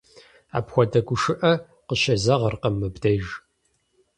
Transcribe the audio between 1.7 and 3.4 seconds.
къыщезэгъыркъым мыбдеж.